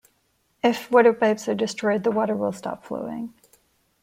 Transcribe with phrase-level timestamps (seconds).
[0.63, 3.35] If water pipes are destroyed the water will stop flowing.